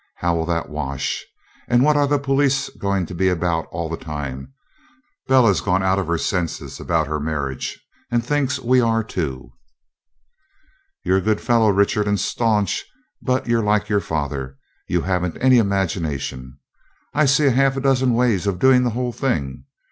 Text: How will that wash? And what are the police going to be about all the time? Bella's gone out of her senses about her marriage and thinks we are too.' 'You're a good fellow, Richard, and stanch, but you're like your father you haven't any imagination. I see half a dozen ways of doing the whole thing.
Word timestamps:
How 0.15 0.33
will 0.35 0.47
that 0.47 0.69
wash? 0.71 1.23
And 1.67 1.83
what 1.83 1.95
are 1.95 2.07
the 2.07 2.17
police 2.17 2.69
going 2.69 3.05
to 3.05 3.13
be 3.13 3.29
about 3.29 3.67
all 3.71 3.87
the 3.87 3.97
time? 3.97 4.51
Bella's 5.27 5.61
gone 5.61 5.83
out 5.83 5.99
of 5.99 6.07
her 6.07 6.17
senses 6.17 6.79
about 6.79 7.05
her 7.05 7.19
marriage 7.19 7.79
and 8.09 8.25
thinks 8.25 8.59
we 8.59 8.81
are 8.81 9.03
too.' 9.03 9.51
'You're 11.03 11.19
a 11.19 11.21
good 11.21 11.39
fellow, 11.39 11.69
Richard, 11.69 12.07
and 12.07 12.19
stanch, 12.19 12.83
but 13.21 13.45
you're 13.45 13.61
like 13.61 13.89
your 13.89 14.01
father 14.01 14.57
you 14.87 15.01
haven't 15.03 15.37
any 15.39 15.59
imagination. 15.59 16.57
I 17.13 17.25
see 17.27 17.49
half 17.51 17.77
a 17.77 17.81
dozen 17.81 18.15
ways 18.15 18.47
of 18.47 18.57
doing 18.57 18.81
the 18.83 18.89
whole 18.97 19.11
thing. 19.13 19.65